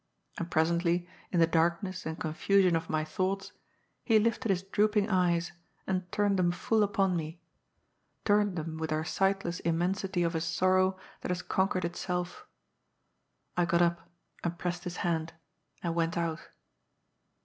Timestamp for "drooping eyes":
4.63-5.51